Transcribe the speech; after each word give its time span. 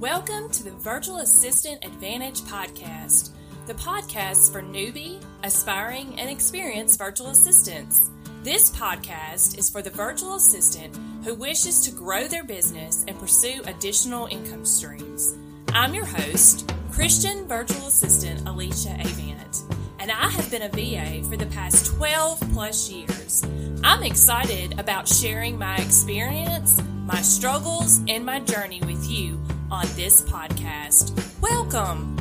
Welcome 0.00 0.50
to 0.50 0.64
the 0.64 0.72
Virtual 0.72 1.18
Assistant 1.18 1.84
Advantage 1.84 2.40
podcast, 2.40 3.30
the 3.68 3.74
podcast 3.74 4.50
for 4.50 4.60
newbie, 4.60 5.22
aspiring, 5.44 6.18
and 6.18 6.28
experienced 6.28 6.98
virtual 6.98 7.28
assistants. 7.28 8.10
This 8.42 8.72
podcast 8.72 9.56
is 9.56 9.70
for 9.70 9.82
the 9.82 9.90
virtual 9.90 10.34
assistant 10.34 10.98
who 11.22 11.36
wishes 11.36 11.78
to 11.82 11.92
grow 11.92 12.26
their 12.26 12.42
business 12.42 13.04
and 13.06 13.16
pursue 13.20 13.62
additional 13.66 14.26
income 14.26 14.64
streams. 14.64 15.36
I'm 15.68 15.94
your 15.94 16.06
host, 16.06 16.68
Christian 16.90 17.46
virtual 17.46 17.86
assistant 17.86 18.44
Alyssa 18.46 19.00
Avant, 19.00 19.62
and 20.00 20.10
I 20.10 20.28
have 20.28 20.50
been 20.50 20.62
a 20.62 20.68
VA 20.70 21.26
for 21.28 21.36
the 21.36 21.46
past 21.46 21.86
12 21.86 22.40
plus 22.52 22.90
years. 22.90 23.44
I'm 23.84 24.02
excited 24.02 24.76
about 24.80 25.06
sharing 25.06 25.56
my 25.56 25.76
experience, 25.76 26.82
my 27.06 27.22
struggles, 27.22 28.00
and 28.08 28.26
my 28.26 28.40
journey 28.40 28.80
with 28.84 29.08
you 29.08 29.40
on 29.74 29.86
this 29.96 30.22
podcast. 30.22 31.20
Welcome. 31.40 32.14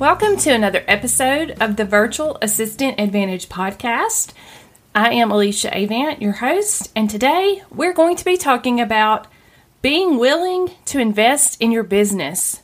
Welcome 0.00 0.36
to 0.38 0.50
another 0.50 0.82
episode 0.88 1.56
of 1.60 1.76
the 1.76 1.84
Virtual 1.84 2.38
Assistant 2.42 2.98
Advantage 2.98 3.48
podcast. 3.48 4.32
I 4.92 5.12
am 5.12 5.30
Alyssa 5.30 5.70
Avant, 5.72 6.20
your 6.20 6.32
host, 6.32 6.90
and 6.96 7.08
today 7.08 7.62
we're 7.70 7.92
going 7.92 8.16
to 8.16 8.24
be 8.24 8.36
talking 8.36 8.80
about 8.80 9.28
being 9.80 10.18
willing 10.18 10.72
to 10.86 10.98
invest 10.98 11.60
in 11.60 11.70
your 11.70 11.84
business. 11.84 12.60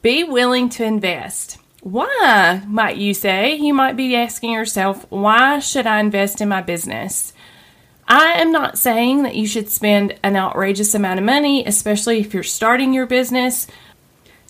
Be 0.00 0.24
willing 0.24 0.70
to 0.70 0.84
invest. 0.84 1.58
Why, 1.82 2.62
might 2.66 2.96
you 2.96 3.12
say? 3.12 3.56
You 3.56 3.74
might 3.74 3.94
be 3.98 4.16
asking 4.16 4.52
yourself, 4.52 5.04
why 5.10 5.58
should 5.58 5.86
I 5.86 6.00
invest 6.00 6.40
in 6.40 6.48
my 6.48 6.62
business? 6.62 7.34
I 8.08 8.34
am 8.34 8.52
not 8.52 8.78
saying 8.78 9.24
that 9.24 9.34
you 9.34 9.46
should 9.46 9.68
spend 9.68 10.18
an 10.22 10.36
outrageous 10.36 10.94
amount 10.94 11.18
of 11.18 11.24
money, 11.24 11.64
especially 11.66 12.20
if 12.20 12.32
you're 12.32 12.44
starting 12.44 12.94
your 12.94 13.06
business. 13.06 13.66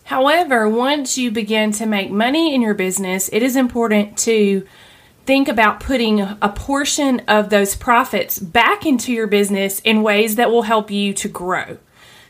However, 0.05 0.69
once 0.69 1.17
you 1.17 1.31
begin 1.31 1.73
to 1.73 1.87
make 1.87 2.11
money 2.11 2.55
in 2.55 2.61
your 2.61 2.75
business, 2.75 3.31
it 3.33 3.43
is 3.43 3.57
important 3.57 4.19
to 4.19 4.67
think 5.25 5.49
about 5.49 5.81
putting 5.81 6.21
a 6.21 6.53
portion 6.55 7.21
of 7.27 7.51
those 7.51 7.75
profits 7.75 8.39
back 8.39 8.85
into 8.85 9.13
your 9.13 9.27
business 9.27 9.81
in 9.81 10.03
ways 10.03 10.37
that 10.37 10.51
will 10.51 10.63
help 10.63 10.91
you 10.91 11.13
to 11.15 11.29
grow. 11.29 11.79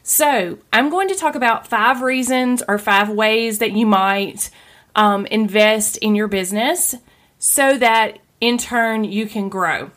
So, 0.02 0.58
I'm 0.72 0.88
going 0.88 1.08
to 1.08 1.16
talk 1.16 1.34
about 1.34 1.66
five 1.66 2.00
reasons 2.00 2.62
or 2.68 2.78
five 2.78 3.10
ways 3.10 3.58
that 3.58 3.72
you 3.72 3.84
might 3.84 4.50
um, 4.94 5.26
invest 5.26 5.96
in 5.96 6.14
your 6.14 6.28
business 6.28 6.94
so 7.40 7.76
that 7.76 8.20
in 8.40 8.56
turn 8.56 9.02
you 9.02 9.26
can 9.26 9.48
grow. 9.48 9.90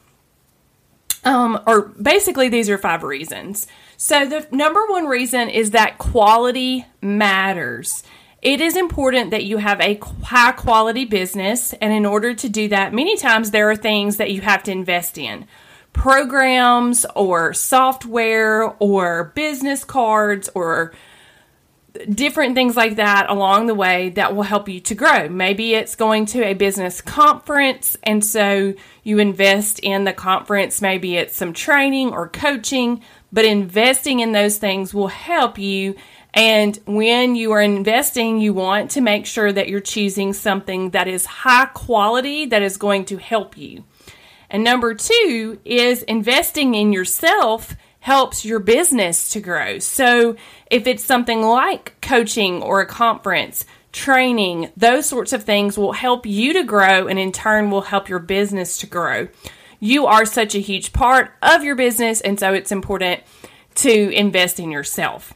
Um, 1.23 1.59
or 1.67 1.81
basically, 2.01 2.49
these 2.49 2.69
are 2.69 2.77
five 2.77 3.03
reasons. 3.03 3.67
So, 3.97 4.25
the 4.25 4.47
number 4.51 4.85
one 4.87 5.05
reason 5.05 5.49
is 5.49 5.71
that 5.71 5.97
quality 5.97 6.85
matters. 7.01 8.03
It 8.41 8.61
is 8.61 8.77
important 8.77 9.31
that 9.31 9.43
you 9.43 9.57
have 9.57 9.81
a 9.81 9.99
high 10.23 10.53
quality 10.53 11.03
business, 11.03 11.73
and 11.73 11.91
in 11.91 12.05
order 12.05 12.33
to 12.33 12.47
do 12.47 12.69
that, 12.69 12.93
many 12.93 13.17
times 13.17 13.51
there 13.51 13.69
are 13.69 13.75
things 13.75 14.15
that 14.17 14.31
you 14.31 14.41
have 14.41 14.63
to 14.63 14.71
invest 14.71 15.17
in 15.17 15.45
programs 15.91 17.05
or 17.15 17.53
software 17.53 18.63
or 18.79 19.33
business 19.35 19.83
cards 19.83 20.49
or 20.55 20.93
different 22.09 22.55
things 22.55 22.75
like 22.77 22.97
that 22.97 23.29
along 23.29 23.67
the 23.67 23.75
way 23.75 24.09
that 24.09 24.35
will 24.35 24.43
help 24.43 24.69
you 24.69 24.79
to 24.81 24.95
grow. 24.95 25.27
Maybe 25.27 25.73
it's 25.73 25.95
going 25.95 26.25
to 26.27 26.43
a 26.43 26.53
business 26.53 27.01
conference, 27.01 27.97
and 28.03 28.23
so 28.23 28.73
you 29.03 29.19
invest 29.19 29.79
in 29.79 30.03
the 30.03 30.13
conference. 30.13 30.81
Maybe 30.81 31.17
it's 31.17 31.35
some 31.35 31.53
training 31.53 32.11
or 32.11 32.27
coaching, 32.27 33.01
but 33.31 33.45
investing 33.45 34.19
in 34.19 34.31
those 34.31 34.57
things 34.57 34.93
will 34.93 35.07
help 35.07 35.57
you. 35.57 35.95
And 36.33 36.77
when 36.85 37.35
you 37.35 37.51
are 37.53 37.61
investing, 37.61 38.39
you 38.39 38.53
want 38.53 38.91
to 38.91 39.01
make 39.01 39.25
sure 39.25 39.51
that 39.51 39.67
you're 39.67 39.79
choosing 39.79 40.33
something 40.33 40.91
that 40.91 41.07
is 41.07 41.25
high 41.25 41.65
quality 41.65 42.45
that 42.47 42.61
is 42.61 42.77
going 42.77 43.05
to 43.05 43.17
help 43.17 43.57
you. 43.57 43.83
And 44.49 44.63
number 44.63 44.93
two 44.93 45.59
is 45.65 46.03
investing 46.03 46.75
in 46.75 46.93
yourself 46.93 47.75
helps 47.99 48.45
your 48.45 48.59
business 48.59 49.29
to 49.29 49.39
grow. 49.39 49.79
So 49.79 50.35
if 50.71 50.87
it's 50.87 51.03
something 51.03 51.41
like 51.41 51.99
coaching 52.01 52.63
or 52.63 52.81
a 52.81 52.85
conference, 52.85 53.65
training, 53.91 54.71
those 54.77 55.05
sorts 55.07 55.33
of 55.33 55.43
things 55.43 55.77
will 55.77 55.93
help 55.93 56.25
you 56.25 56.53
to 56.53 56.63
grow 56.63 57.07
and 57.07 57.19
in 57.19 57.31
turn 57.31 57.71
will 57.71 57.81
help 57.81 58.07
your 58.07 58.19
business 58.19 58.77
to 58.79 58.87
grow. 58.87 59.27
You 59.79 60.05
are 60.05 60.25
such 60.25 60.55
a 60.55 60.59
huge 60.59 60.93
part 60.93 61.31
of 61.41 61.63
your 61.63 61.75
business, 61.75 62.19
and 62.19 62.37
so 62.37 62.53
it's 62.53 62.71
important 62.71 63.21
to 63.75 64.09
invest 64.09 64.59
in 64.59 64.71
yourself. 64.71 65.33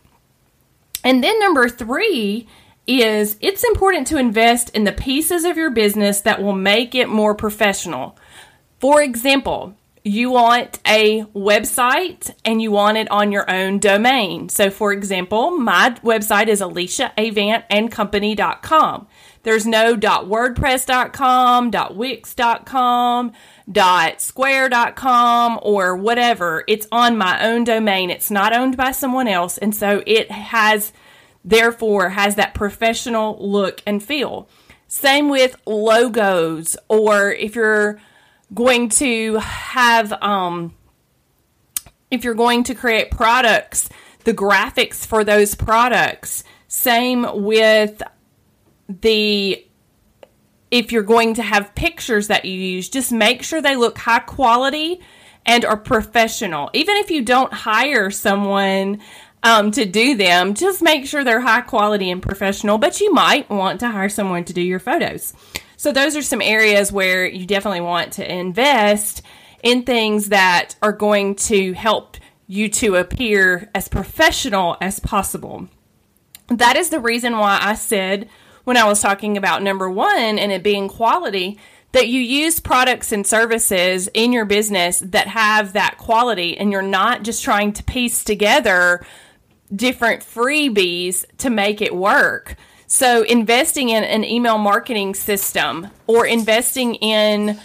And 1.03 1.23
then 1.23 1.39
number 1.39 1.69
three 1.69 2.47
is 2.85 3.37
it's 3.39 3.63
important 3.63 4.07
to 4.07 4.17
invest 4.17 4.69
in 4.71 4.83
the 4.83 4.91
pieces 4.91 5.45
of 5.45 5.55
your 5.55 5.69
business 5.69 6.21
that 6.21 6.41
will 6.41 6.53
make 6.53 6.93
it 6.93 7.07
more 7.07 7.33
professional. 7.33 8.17
For 8.79 9.01
example, 9.01 9.75
you 10.03 10.31
want 10.31 10.79
a 10.85 11.21
website 11.33 12.33
and 12.43 12.61
you 12.61 12.71
want 12.71 12.97
it 12.97 13.09
on 13.09 13.31
your 13.31 13.49
own 13.49 13.79
domain. 13.79 14.49
So, 14.49 14.69
for 14.69 14.91
example, 14.91 15.51
my 15.51 15.91
website 16.03 16.47
is 16.47 16.59
alyssaavantandcompany.com. 16.59 19.07
There's 19.43 19.65
no 19.65 19.95
.wordpress.com, 19.95 21.71
.wix.com, 21.71 23.31
.square.com, 24.17 25.59
or 25.61 25.95
whatever. 25.95 26.63
It's 26.67 26.87
on 26.91 27.17
my 27.17 27.45
own 27.45 27.63
domain. 27.63 28.09
It's 28.09 28.31
not 28.31 28.53
owned 28.53 28.75
by 28.77 28.91
someone 28.91 29.27
else, 29.27 29.57
and 29.57 29.75
so 29.75 30.01
it 30.05 30.31
has, 30.31 30.93
therefore, 31.43 32.09
has 32.09 32.35
that 32.35 32.53
professional 32.53 33.37
look 33.39 33.81
and 33.85 34.03
feel. 34.03 34.47
Same 34.87 35.29
with 35.29 35.55
logos, 35.65 36.77
or 36.87 37.31
if 37.31 37.55
you're 37.55 37.99
going 38.53 38.89
to 38.89 39.35
have 39.37 40.13
um, 40.21 40.73
if 42.11 42.23
you're 42.23 42.35
going 42.35 42.63
to 42.65 42.75
create 42.75 43.11
products, 43.11 43.89
the 44.23 44.33
graphics 44.33 45.05
for 45.05 45.23
those 45.23 45.55
products. 45.55 46.43
Same 46.67 47.43
with 47.43 48.01
the 48.87 49.65
if 50.71 50.91
you're 50.91 51.03
going 51.03 51.35
to 51.35 51.43
have 51.43 51.75
pictures 51.75 52.27
that 52.29 52.45
you 52.45 52.53
use, 52.53 52.89
just 52.89 53.11
make 53.11 53.43
sure 53.43 53.61
they 53.61 53.75
look 53.75 53.97
high 53.99 54.19
quality 54.19 54.99
and 55.45 55.63
are 55.65 55.77
professional. 55.77 56.71
Even 56.73 56.97
if 56.97 57.11
you 57.11 57.21
don't 57.21 57.53
hire 57.53 58.09
someone 58.09 58.99
um, 59.43 59.69
to 59.71 59.85
do 59.85 60.15
them, 60.15 60.55
just 60.55 60.81
make 60.81 61.05
sure 61.05 61.23
they're 61.23 61.41
high 61.41 61.61
quality 61.61 62.09
and 62.09 62.23
professional. 62.23 62.79
But 62.79 62.99
you 63.01 63.13
might 63.13 63.49
want 63.49 63.81
to 63.81 63.89
hire 63.89 64.09
someone 64.09 64.45
to 64.45 64.53
do 64.53 64.61
your 64.61 64.79
photos. 64.79 65.33
So 65.83 65.91
those 65.91 66.15
are 66.15 66.21
some 66.21 66.41
areas 66.41 66.93
where 66.93 67.25
you 67.25 67.45
definitely 67.45 67.81
want 67.81 68.13
to 68.13 68.33
invest 68.33 69.21
in 69.61 69.83
things 69.83 70.29
that 70.29 70.77
are 70.81 70.93
going 70.93 71.35
to 71.35 71.73
help 71.73 72.15
you 72.47 72.69
to 72.69 72.95
appear 72.95 73.69
as 73.75 73.89
professional 73.89 74.77
as 74.79 75.01
possible. 75.01 75.67
That 76.47 76.77
is 76.77 76.87
the 76.87 77.01
reason 77.01 77.37
why 77.37 77.59
I 77.61 77.75
said 77.75 78.29
when 78.63 78.77
I 78.77 78.85
was 78.85 79.01
talking 79.01 79.35
about 79.35 79.61
number 79.61 79.89
one 79.89 80.39
and 80.39 80.53
it 80.53 80.63
being 80.63 80.87
quality 80.87 81.59
that 81.91 82.07
you 82.07 82.21
use 82.21 82.61
products 82.61 83.11
and 83.11 83.27
services 83.27 84.09
in 84.13 84.31
your 84.31 84.45
business 84.45 84.99
that 84.99 85.27
have 85.27 85.73
that 85.73 85.97
quality 85.97 86.57
and 86.57 86.71
you're 86.71 86.81
not 86.81 87.23
just 87.23 87.43
trying 87.43 87.73
to 87.73 87.83
piece 87.83 88.23
together 88.23 89.05
different 89.75 90.21
freebies 90.21 91.25
to 91.39 91.49
make 91.49 91.81
it 91.81 91.93
work. 91.93 92.55
So, 92.93 93.23
investing 93.23 93.89
in 93.89 94.03
an 94.03 94.23
email 94.23 94.59
marketing 94.59 95.15
system 95.15 95.87
or 96.05 96.27
investing 96.27 96.93
in 96.93 97.59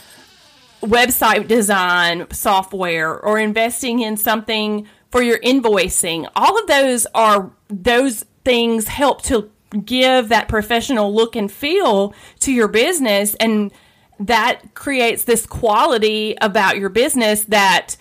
website 0.81 1.49
design 1.49 2.27
software 2.31 3.21
or 3.21 3.39
investing 3.39 4.01
in 4.01 4.17
something 4.17 4.89
for 5.11 5.21
your 5.21 5.39
invoicing, 5.41 6.27
all 6.35 6.59
of 6.59 6.67
those 6.67 7.07
are 7.15 7.53
those 7.69 8.25
things 8.47 8.89
help 8.89 9.21
to 9.25 9.51
give 9.85 10.31
that 10.31 10.49
professional 10.49 11.15
look 11.15 11.37
and 11.37 11.53
feel 11.53 12.15
to 12.41 12.51
your 12.51 12.69
business 12.69 13.35
and 13.35 13.71
that 14.19 14.73
creates 14.73 15.25
this 15.25 15.45
quality 15.45 16.39
about 16.41 16.79
your 16.79 16.89
business 16.89 17.45
that 17.45 17.99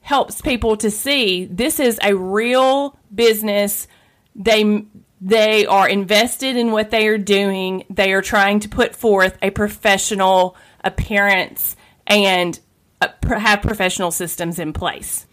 helps 0.00 0.40
people 0.40 0.76
to 0.78 0.90
see 0.90 1.44
this 1.44 1.78
is 1.78 2.00
a 2.02 2.16
real 2.16 2.98
business. 3.14 3.86
They 4.34 4.84
they 5.24 5.64
are 5.64 5.88
invested 5.88 6.54
in 6.54 6.70
what 6.70 6.90
they 6.90 7.08
are 7.08 7.16
doing. 7.16 7.84
They 7.88 8.12
are 8.12 8.20
trying 8.20 8.60
to 8.60 8.68
put 8.68 8.94
forth 8.94 9.38
a 9.40 9.48
professional 9.48 10.54
appearance 10.84 11.76
and 12.06 12.60
uh, 13.00 13.08
have 13.22 13.62
professional 13.62 14.10
systems 14.10 14.58
in 14.58 14.74
place. 14.74 15.24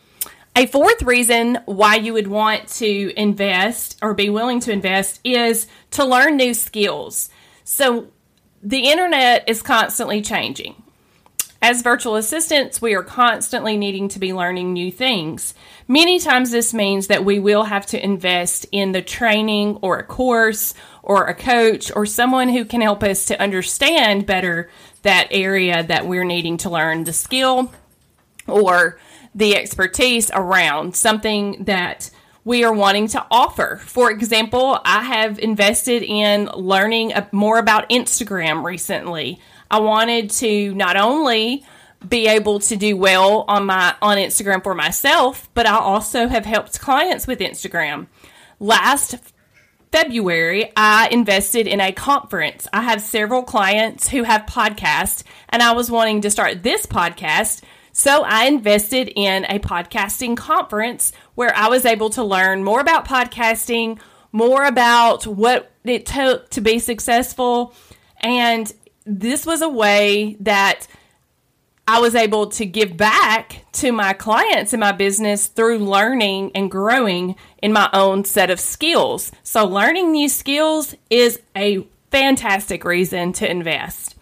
A 0.55 0.65
fourth 0.65 1.01
reason 1.01 1.59
why 1.65 1.95
you 1.95 2.13
would 2.13 2.27
want 2.27 2.69
to 2.75 3.13
invest 3.17 3.97
or 4.01 4.13
be 4.13 4.29
willing 4.29 4.61
to 4.61 4.71
invest 4.71 5.19
is 5.25 5.67
to 5.91 6.05
learn 6.05 6.37
new 6.37 6.53
skills. 6.53 7.29
So 7.65 8.07
the 8.63 8.89
internet 8.89 9.49
is 9.49 9.61
constantly 9.61 10.21
changing. 10.21 10.81
As 11.63 11.83
virtual 11.83 12.15
assistants, 12.15 12.81
we 12.81 12.95
are 12.95 13.03
constantly 13.03 13.77
needing 13.77 14.07
to 14.09 14.19
be 14.19 14.33
learning 14.33 14.73
new 14.73 14.91
things. 14.91 15.53
Many 15.87 16.17
times, 16.17 16.49
this 16.49 16.73
means 16.73 17.05
that 17.05 17.23
we 17.23 17.37
will 17.37 17.65
have 17.65 17.85
to 17.87 18.03
invest 18.03 18.65
in 18.71 18.93
the 18.93 19.03
training 19.03 19.77
or 19.83 19.99
a 19.99 20.03
course 20.03 20.73
or 21.03 21.27
a 21.27 21.35
coach 21.35 21.91
or 21.95 22.07
someone 22.07 22.49
who 22.49 22.65
can 22.65 22.81
help 22.81 23.03
us 23.03 23.25
to 23.25 23.39
understand 23.39 24.25
better 24.25 24.71
that 25.03 25.27
area 25.29 25.83
that 25.83 26.07
we're 26.07 26.23
needing 26.23 26.57
to 26.57 26.69
learn 26.71 27.03
the 27.03 27.13
skill 27.13 27.71
or 28.47 28.97
the 29.35 29.55
expertise 29.55 30.31
around 30.33 30.95
something 30.95 31.65
that 31.65 32.09
we 32.43 32.63
are 32.63 32.73
wanting 32.73 33.07
to 33.07 33.23
offer. 33.29 33.79
For 33.85 34.09
example, 34.09 34.79
I 34.83 35.03
have 35.03 35.37
invested 35.37 36.01
in 36.01 36.45
learning 36.55 37.13
more 37.31 37.59
about 37.59 37.89
Instagram 37.89 38.63
recently. 38.63 39.39
I 39.71 39.79
wanted 39.79 40.29
to 40.31 40.75
not 40.75 40.97
only 40.97 41.65
be 42.07 42.27
able 42.27 42.59
to 42.59 42.75
do 42.75 42.97
well 42.97 43.45
on 43.47 43.65
my 43.65 43.95
on 44.01 44.18
Instagram 44.18 44.62
for 44.62 44.75
myself, 44.75 45.50
but 45.53 45.65
I 45.65 45.77
also 45.77 46.27
have 46.27 46.45
helped 46.45 46.81
clients 46.81 47.25
with 47.25 47.39
Instagram. 47.39 48.07
Last 48.59 49.15
February, 49.94 50.73
I 50.75 51.07
invested 51.09 51.68
in 51.68 51.79
a 51.79 51.94
conference. 51.94 52.68
I 52.73 52.81
have 52.81 53.01
several 53.01 53.44
clients 53.44 54.09
who 54.09 54.23
have 54.23 54.45
podcasts, 54.45 55.23
and 55.47 55.63
I 55.63 55.71
was 55.71 55.89
wanting 55.89 56.21
to 56.21 56.29
start 56.29 56.63
this 56.63 56.85
podcast. 56.85 57.62
So 57.94 58.23
I 58.23 58.45
invested 58.45 59.12
in 59.15 59.45
a 59.45 59.59
podcasting 59.59 60.35
conference 60.35 61.13
where 61.35 61.56
I 61.56 61.69
was 61.69 61.85
able 61.85 62.09
to 62.12 62.23
learn 62.23 62.63
more 62.63 62.81
about 62.81 63.07
podcasting, 63.07 64.00
more 64.33 64.65
about 64.65 65.27
what 65.27 65.71
it 65.85 66.06
took 66.06 66.50
to 66.50 66.62
be 66.62 66.79
successful, 66.79 67.73
and 68.21 68.71
this 69.06 69.45
was 69.45 69.62
a 69.62 69.69
way 69.69 70.38
that 70.42 70.88
I 71.88 72.00
was 72.00 72.15
able 72.15 72.48
to 72.51 72.65
give 72.65 72.95
back 72.95 73.65
to 73.74 73.92
my 73.92 74.13
clients 74.13 74.74
in 74.74 74.80
my 74.80 74.92
business 74.92 75.48
through 75.48 75.80
learning 75.80 76.51
and 76.56 76.69
growing 76.69 77.36
in 77.62 77.74
my 77.74 77.89
own 77.92 78.24
set 78.24 78.50
of 78.50 78.59
skills. 78.59 79.31
So, 79.44 79.65
learning 79.65 80.12
new 80.12 80.30
skills 80.30 80.95
is 81.09 81.42
a 81.56 81.86
fantastic 82.12 82.86
reason 82.86 83.33
to 83.33 83.50
invest. 83.50 84.15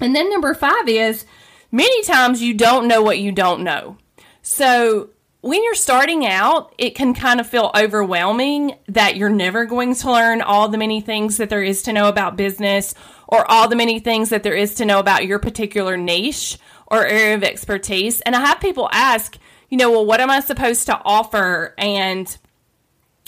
And 0.00 0.14
then, 0.14 0.28
number 0.28 0.52
five 0.54 0.88
is 0.88 1.24
many 1.70 2.02
times 2.02 2.42
you 2.42 2.52
don't 2.52 2.88
know 2.88 3.02
what 3.02 3.20
you 3.20 3.32
don't 3.32 3.62
know. 3.62 3.96
So, 4.42 5.10
when 5.40 5.62
you're 5.62 5.74
starting 5.74 6.26
out, 6.26 6.74
it 6.76 6.96
can 6.96 7.14
kind 7.14 7.38
of 7.38 7.46
feel 7.46 7.70
overwhelming 7.74 8.74
that 8.88 9.16
you're 9.16 9.30
never 9.30 9.64
going 9.64 9.94
to 9.94 10.10
learn 10.10 10.42
all 10.42 10.68
the 10.68 10.78
many 10.78 11.00
things 11.00 11.36
that 11.36 11.50
there 11.50 11.62
is 11.62 11.82
to 11.84 11.92
know 11.92 12.08
about 12.08 12.36
business 12.36 12.94
or 13.28 13.50
all 13.50 13.68
the 13.68 13.76
many 13.76 13.98
things 13.98 14.30
that 14.30 14.42
there 14.42 14.54
is 14.54 14.74
to 14.74 14.84
know 14.84 14.98
about 14.98 15.26
your 15.26 15.38
particular 15.38 15.96
niche 15.96 16.58
or 16.86 17.04
area 17.04 17.34
of 17.34 17.42
expertise. 17.42 18.20
And 18.20 18.36
I 18.36 18.40
have 18.40 18.60
people 18.60 18.88
ask, 18.92 19.36
you 19.68 19.76
know, 19.76 19.90
well, 19.90 20.06
what 20.06 20.20
am 20.20 20.30
I 20.30 20.40
supposed 20.40 20.86
to 20.86 21.00
offer? 21.04 21.74
And 21.76 22.36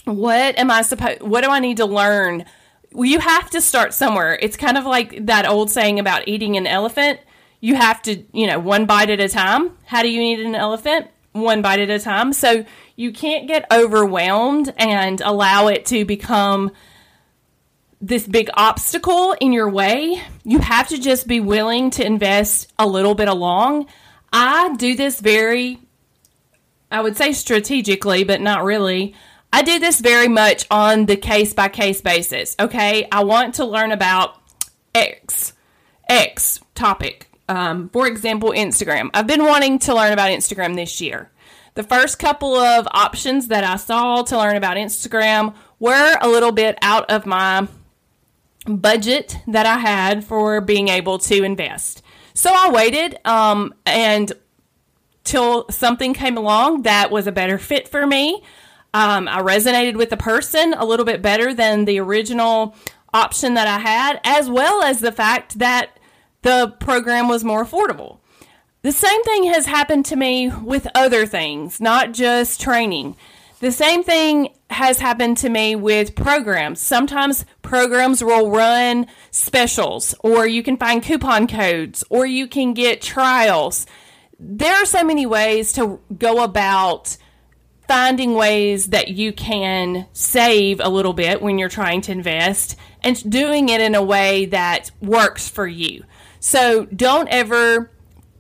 what 0.05 0.59
am 0.59 0.71
I 0.71 0.83
supposed, 0.83 1.23
what 1.23 1.43
do 1.43 1.51
I 1.51 1.59
need 1.59 1.79
to 1.79 1.87
learn? 1.87 2.45
Well, 2.93 3.05
you 3.05 3.19
have 3.19 3.51
to 3.51 3.61
start 3.61 3.93
somewhere. 3.93 4.39
It's 4.41 4.57
kind 4.57 4.79
of 4.79 4.85
like 4.85 5.27
that 5.27 5.47
old 5.47 5.71
saying 5.71 5.99
about 5.99 6.29
eating 6.29 6.57
an 6.57 6.67
elephant. 6.67 7.21
You 7.61 7.75
have 7.75 8.01
to, 8.03 8.23
you 8.33 8.47
know, 8.47 8.59
one 8.59 8.87
bite 8.87 9.11
at 9.11 9.21
a 9.21 9.29
time. 9.29 9.77
How 9.85 10.03
do 10.03 10.09
you 10.09 10.23
eat 10.23 10.41
an 10.41 10.55
elephant? 10.55 11.09
One 11.33 11.61
bite 11.61 11.81
at 11.81 11.91
a 11.91 11.99
time. 11.99 12.33
So 12.33 12.65
you 12.97 13.13
can't 13.13 13.47
get 13.49 13.67
overwhelmed 13.71 14.73
and 14.79 15.21
allow 15.21 15.67
it 15.67 15.87
to 15.87 16.05
become 16.05 16.71
this 18.01 18.27
big 18.27 18.49
obstacle 18.55 19.33
in 19.41 19.53
your 19.53 19.69
way, 19.69 20.23
you 20.45 20.59
have 20.61 20.89
to 20.89 20.99
just 20.99 21.27
be 21.27 21.41
willing 21.41 21.91
to 21.91 22.07
invest 22.07 22.73
a 22.79 22.87
little 22.87 23.15
bit 23.15 23.29
along. 23.29 23.87
I 24.33 24.75
do 24.77 24.95
this 24.95 25.21
very, 25.21 25.81
I 26.91 27.01
would 27.01 27.17
say 27.17 27.33
strategically, 27.33 28.25
but 28.25 28.41
not 28.41 28.65
really. 28.65 29.15
I 29.53 29.63
do 29.63 29.79
this 29.79 30.01
very 30.01 30.29
much 30.29 30.67
on 30.71 31.07
the 31.07 31.17
case 31.17 31.55
by 31.55 31.69
case 31.69 32.01
basis. 32.01 32.55
Okay, 32.61 33.09
I 33.11 33.25
want 33.25 33.55
to 33.57 33.65
learn 33.65 33.93
about 33.93 34.41
X, 34.95 35.55
X 36.09 36.61
topic. 36.75 37.29
Um, 37.49 37.89
for 37.89 38.07
example, 38.07 38.51
Instagram. 38.51 39.11
I've 39.15 39.27
been 39.27 39.45
wanting 39.45 39.79
to 39.81 39.95
learn 39.95 40.13
about 40.13 40.31
Instagram 40.31 40.77
this 40.77 41.01
year. 41.01 41.31
The 41.75 41.83
first 41.83 42.19
couple 42.19 42.57
of 42.57 42.87
options 42.91 43.49
that 43.49 43.65
I 43.65 43.77
saw 43.77 44.23
to 44.23 44.37
learn 44.37 44.57
about 44.57 44.77
Instagram 44.77 45.55
were 45.79 46.17
a 46.21 46.29
little 46.29 46.53
bit 46.53 46.77
out 46.83 47.11
of 47.11 47.25
my 47.25 47.67
budget 48.69 49.37
that 49.47 49.67
I 49.67 49.79
had 49.79 50.25
for 50.25 50.61
being 50.61 50.89
able 50.89 51.19
to 51.19 51.43
invest. 51.43 52.03
So 52.35 52.51
I 52.55 52.71
waited 52.71 53.19
um, 53.27 53.75
and 53.85 54.33
till 55.25 55.69
something 55.71 56.15
came 56.15 56.37
along 56.37 56.83
that 56.83 57.11
was 57.11 57.27
a 57.27 57.33
better 57.33 57.59
fit 57.59 57.89
for 57.89 58.07
me. 58.07 58.43
Um, 58.95 59.29
I 59.29 59.43
resonated 59.43 59.97
with 59.97 60.11
the 60.11 60.17
person 60.17 60.73
a 60.75 60.85
little 60.85 61.05
bit 61.05 61.21
better 61.21 61.53
than 61.53 61.85
the 61.85 62.01
original 62.01 62.75
option 63.13 63.55
that 63.55 63.67
I 63.67 63.79
had, 63.79 64.21
as 64.25 64.49
well 64.49 64.83
as 64.83 65.01
the 65.01 65.13
fact 65.13 65.59
that 65.59 65.99
the 66.43 66.75
program 66.81 67.29
was 67.29 67.45
more 67.45 67.65
affordable. 67.65 68.19
The 68.83 68.93
same 68.93 69.23
thing 69.25 69.45
has 69.45 69.67
happened 69.67 70.07
to 70.07 70.17
me 70.17 70.49
with 70.49 70.87
other 70.95 71.27
things, 71.27 71.81
not 71.81 72.13
just 72.13 72.61
training. 72.61 73.17
The 73.61 73.73
same 73.73 74.05
thing 74.05 74.51
has 74.71 74.99
happened 74.99 75.37
to 75.39 75.49
me 75.49 75.75
with 75.75 76.15
programs. 76.15 76.81
Sometimes 76.81 77.45
programs 77.63 78.23
will 78.23 78.51
run 78.51 79.07
specials, 79.31 80.15
or 80.21 80.47
you 80.47 80.63
can 80.63 80.77
find 80.77 81.03
coupon 81.03 81.47
codes, 81.47 82.05
or 82.11 82.27
you 82.27 82.47
can 82.47 82.75
get 82.75 83.01
trials. 83.01 83.87
There 84.39 84.75
are 84.75 84.87
so 84.87 85.03
many 85.03 85.27
ways 85.27 85.73
to 85.75 86.01
go 86.17 86.45
about 86.45 87.17
finding 87.89 88.35
ways 88.35 88.89
that 88.89 89.09
you 89.09 89.33
can 89.33 90.07
save 90.13 90.79
a 90.81 90.91
little 90.91 91.15
bit 91.15 91.41
when 91.41 91.59
you're 91.59 91.71
trying 91.71 92.03
to 92.03 92.13
invest 92.13 92.77
and 93.03 93.31
doing 93.31 93.71
it 93.71 93.81
in 93.81 93.95
a 93.95 94.03
way 94.03 94.45
that 94.47 94.91
works 95.01 95.49
for 95.49 95.67
you. 95.67 96.05
So 96.39 96.85
don't 96.85 97.29
ever 97.29 97.91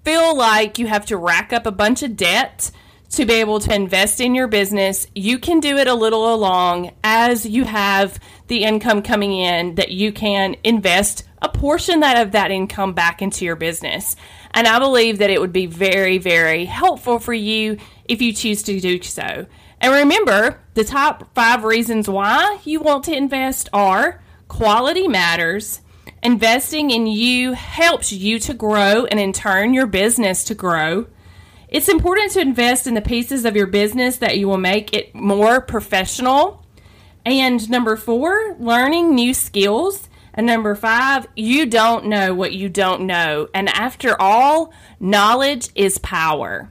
feel 0.05 0.37
like 0.37 0.79
you 0.79 0.87
have 0.87 1.07
to 1.07 1.17
rack 1.17 1.53
up 1.53 1.65
a 1.65 1.73
bunch 1.73 2.03
of 2.03 2.17
debt 2.17 2.71
to 3.11 3.25
be 3.25 3.35
able 3.35 3.61
to 3.61 3.75
invest 3.75 4.21
in 4.21 4.35
your 4.35 4.49
business. 4.49 5.07
You 5.15 5.39
can 5.39 5.61
do 5.61 5.79
it 5.79 5.87
a 5.87 5.95
little 5.95 6.33
along 6.33 6.93
as 7.03 7.47
you 7.47 7.65
have 7.65 8.19
the 8.49 8.65
income 8.65 9.03
coming 9.03 9.33
in 9.33 9.77
that 9.77 9.91
you 9.91 10.13
can 10.13 10.57
invest 10.65 11.25
a 11.41 11.49
portion 11.49 12.01
that 12.01 12.21
of 12.21 12.33
that 12.33 12.51
income 12.51 12.93
back 12.93 13.23
into 13.23 13.45
your 13.45 13.57
business. 13.57 14.17
And 14.51 14.67
I 14.67 14.79
believe 14.79 15.19
that 15.19 15.31
it 15.31 15.41
would 15.41 15.53
be 15.53 15.67
very, 15.67 16.19
very 16.19 16.65
helpful 16.65 17.19
for 17.19 17.35
you 17.35 17.79
if 18.05 18.21
you 18.21 18.33
choose 18.33 18.63
to 18.65 18.81
do 18.81 19.03
so. 19.03 19.47
And 19.81 19.93
remember, 19.93 20.61
the 20.75 20.85
top 20.85 21.33
five 21.35 21.65
reasons 21.65 22.09
why 22.09 22.59
you 22.65 22.81
want 22.81 23.05
to 23.05 23.17
invest 23.17 23.69
are 23.73 24.21
quality 24.49 25.07
matters. 25.07 25.81
Investing 26.23 26.91
in 26.91 27.07
you 27.07 27.53
helps 27.53 28.13
you 28.13 28.41
to 28.41 28.55
grow 28.55 29.05
and 29.07 29.21
in 29.21 29.33
turn 29.33 29.73
your 29.73 29.87
business 29.87 30.45
to 30.45 30.55
grow. 30.55 31.07
It's 31.69 31.89
important 31.89 32.33
to 32.33 32.41
invest 32.41 32.87
in 32.87 32.95
the 32.95 33.03
pieces 33.03 33.45
of 33.45 33.55
your 33.55 33.67
business 33.67 34.17
that 34.19 34.39
you 34.39 34.49
will 34.49 34.59
make 34.59 34.95
it 34.95 35.15
more 35.15 35.61
professional. 35.61 36.65
And 37.27 37.69
number 37.69 37.95
four, 37.97 38.57
learning 38.59 39.15
new 39.15 39.35
skills. 39.35 40.09
And 40.33 40.47
number 40.47 40.75
five, 40.75 41.27
you 41.37 41.67
don't 41.67 42.07
know 42.07 42.33
what 42.33 42.53
you 42.53 42.71
don't 42.71 43.03
know. 43.03 43.49
And 43.53 43.69
after 43.69 44.19
all, 44.21 44.73
knowledge 44.99 45.69
is 45.75 45.99
power. 45.99 46.71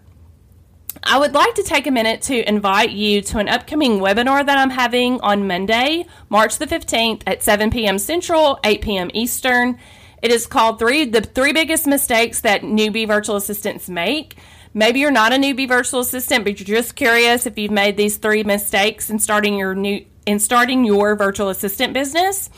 I 1.04 1.20
would 1.20 1.36
like 1.36 1.54
to 1.56 1.64
take 1.64 1.86
a 1.86 1.92
minute 1.92 2.24
to 2.24 2.48
invite 2.50 2.90
you 2.90 3.22
to 3.22 3.38
an 3.38 3.50
upcoming 3.50 4.00
webinar 4.00 4.44
that 4.44 4.58
I'm 4.58 4.72
having 4.72 5.22
on 5.22 5.46
Monday, 5.46 6.08
March 6.30 6.58
the 6.58 6.66
15th 6.66 7.22
at 7.28 7.44
7 7.44 7.70
p.m. 7.70 8.00
Central, 8.00 8.60
8 8.64 8.82
p.m. 8.82 9.12
Eastern. 9.14 9.78
It 10.24 10.32
is 10.32 10.48
called 10.48 10.80
three 10.80 11.06
the 11.06 11.22
three 11.22 11.54
biggest 11.54 11.86
mistakes 11.86 12.42
that 12.42 12.64
newbie 12.64 13.06
virtual 13.06 13.36
assistants 13.36 13.88
make. 13.88 14.38
Maybe 14.74 15.00
you're 15.00 15.12
not 15.12 15.34
a 15.34 15.38
newbie 15.38 15.68
virtual 15.68 16.02
assistant, 16.02 16.44
but 16.44 16.60
you're 16.60 16.78
just 16.78 16.96
curious 16.96 17.46
if 17.46 17.58
you've 17.58 17.72
made 17.72 17.98
these 17.98 18.18
three 18.18 18.44
mistakes 18.44 19.10
in 19.10 19.20
starting 19.20 19.58
your 19.58 19.76
new 19.76 20.06
in 20.26 20.40
starting 20.40 20.84
your 20.84 21.16
virtual 21.16 21.50
assistant 21.50 21.94
business. 21.94 22.50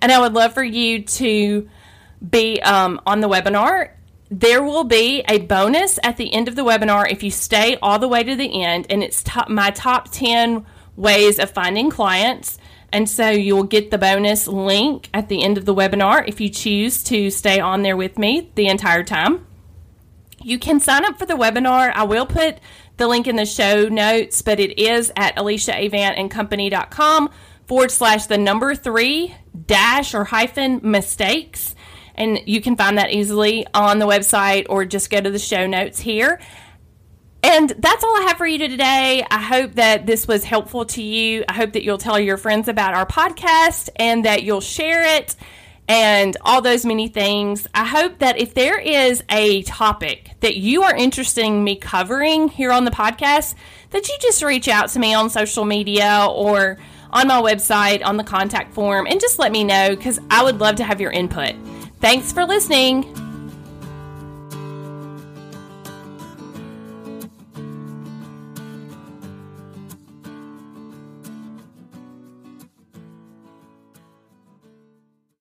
And 0.00 0.10
I 0.10 0.18
would 0.18 0.34
love 0.34 0.54
for 0.54 0.64
you 0.64 1.02
to 1.02 1.68
be 2.28 2.60
um, 2.60 3.00
on 3.06 3.20
the 3.20 3.28
webinar. 3.28 3.90
There 4.30 4.62
will 4.62 4.84
be 4.84 5.22
a 5.28 5.38
bonus 5.38 5.98
at 6.02 6.16
the 6.16 6.32
end 6.32 6.48
of 6.48 6.56
the 6.56 6.64
webinar 6.64 7.10
if 7.10 7.22
you 7.22 7.30
stay 7.30 7.76
all 7.80 7.98
the 7.98 8.08
way 8.08 8.24
to 8.24 8.34
the 8.34 8.62
end, 8.62 8.86
and 8.90 9.02
it's 9.02 9.22
top, 9.22 9.48
my 9.48 9.70
top 9.70 10.10
10 10.10 10.66
ways 10.96 11.38
of 11.38 11.50
finding 11.50 11.90
clients. 11.90 12.58
And 12.92 13.08
so 13.08 13.30
you'll 13.30 13.62
get 13.62 13.90
the 13.90 13.98
bonus 13.98 14.46
link 14.46 15.08
at 15.14 15.28
the 15.28 15.42
end 15.42 15.58
of 15.58 15.64
the 15.64 15.74
webinar 15.74 16.26
if 16.26 16.40
you 16.40 16.48
choose 16.48 17.02
to 17.04 17.30
stay 17.30 17.60
on 17.60 17.82
there 17.82 17.96
with 17.96 18.18
me 18.18 18.50
the 18.54 18.66
entire 18.66 19.02
time. 19.02 19.46
You 20.44 20.58
can 20.58 20.80
sign 20.80 21.04
up 21.04 21.18
for 21.18 21.26
the 21.26 21.34
webinar. 21.34 21.92
I 21.94 22.04
will 22.04 22.26
put 22.26 22.58
the 22.96 23.08
link 23.08 23.26
in 23.26 23.36
the 23.36 23.46
show 23.46 23.88
notes, 23.88 24.42
but 24.42 24.60
it 24.60 24.78
is 24.78 25.12
at 25.16 25.36
alyssaavantandcompany.com 25.36 27.30
forward 27.66 27.90
slash 27.90 28.26
the 28.26 28.38
number 28.38 28.74
three 28.74 29.34
dash 29.66 30.14
or 30.14 30.24
hyphen 30.24 30.80
mistakes. 30.82 31.74
and 32.14 32.40
you 32.46 32.60
can 32.60 32.76
find 32.76 32.98
that 32.98 33.10
easily 33.10 33.66
on 33.72 33.98
the 33.98 34.06
website 34.06 34.66
or 34.68 34.84
just 34.84 35.08
go 35.10 35.18
to 35.20 35.30
the 35.30 35.38
show 35.38 35.66
notes 35.66 35.98
here. 35.98 36.40
And 37.42 37.70
that's 37.70 38.04
all 38.04 38.16
I 38.16 38.26
have 38.28 38.36
for 38.36 38.46
you 38.46 38.58
today. 38.58 39.24
I 39.28 39.40
hope 39.40 39.72
that 39.74 40.06
this 40.06 40.28
was 40.28 40.44
helpful 40.44 40.84
to 40.86 41.02
you. 41.02 41.44
I 41.48 41.54
hope 41.54 41.72
that 41.72 41.82
you'll 41.82 41.98
tell 41.98 42.20
your 42.20 42.36
friends 42.36 42.68
about 42.68 42.94
our 42.94 43.06
podcast 43.06 43.88
and 43.96 44.24
that 44.26 44.42
you'll 44.44 44.60
share 44.60 45.16
it 45.16 45.34
and 45.88 46.36
all 46.42 46.62
those 46.62 46.84
many 46.84 47.08
things. 47.08 47.66
I 47.74 47.84
hope 47.84 48.18
that 48.18 48.38
if 48.38 48.54
there 48.54 48.78
is 48.78 49.22
a 49.28 49.62
topic 49.62 50.30
that 50.40 50.56
you 50.56 50.82
are 50.82 50.94
interested 50.94 51.44
in 51.44 51.64
me 51.64 51.76
covering 51.76 52.48
here 52.48 52.72
on 52.72 52.84
the 52.84 52.90
podcast, 52.90 53.54
that 53.90 54.08
you 54.08 54.16
just 54.20 54.42
reach 54.42 54.68
out 54.68 54.88
to 54.90 54.98
me 54.98 55.14
on 55.14 55.30
social 55.30 55.64
media 55.64 56.26
or 56.30 56.78
on 57.12 57.28
my 57.28 57.40
website 57.40 58.04
on 58.04 58.16
the 58.16 58.24
contact 58.24 58.72
form 58.72 59.06
and 59.06 59.20
just 59.20 59.38
let 59.38 59.52
me 59.52 59.64
know 59.64 59.90
because 59.90 60.18
I 60.30 60.42
would 60.42 60.60
love 60.60 60.76
to 60.76 60.84
have 60.84 61.00
your 61.00 61.10
input. 61.10 61.54
Thanks 62.00 62.32
for 62.32 62.44
listening. 62.44 63.21